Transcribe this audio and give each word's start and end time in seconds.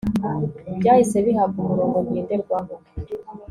byahise 0.79 1.17
bihabwa 1.25 1.57
umurongo 1.61 1.97
ngenderwaho 2.05 2.73